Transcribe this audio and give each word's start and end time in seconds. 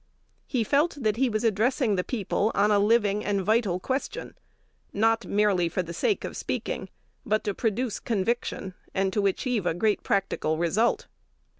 He 0.47 0.63
felt 0.63 0.95
that 0.99 1.17
he 1.17 1.29
was 1.29 1.43
addressing 1.43 1.95
the 1.95 2.03
people 2.03 2.51
on 2.55 2.71
a 2.71 2.79
living 2.79 3.23
and 3.23 3.43
vital 3.43 3.79
question, 3.79 4.33
not 4.91 5.27
merely 5.27 5.69
for 5.69 5.83
the 5.83 5.93
sake 5.93 6.23
of 6.23 6.35
speaking, 6.35 6.89
but 7.23 7.43
to 7.43 7.53
produce 7.53 7.99
conviction, 7.99 8.73
and 8.95 9.15
achieve 9.15 9.67
a 9.67 9.75
great 9.75 10.01
practical 10.01 10.57
result. 10.57 11.05